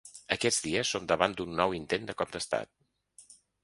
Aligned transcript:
Aquests 0.35 0.63
dies 0.67 0.93
som 0.95 1.05
davant 1.13 1.37
d’un 1.43 1.55
nou 1.61 1.79
intent 1.83 2.11
de 2.11 2.19
cop 2.23 2.37
d’estat. 2.37 2.77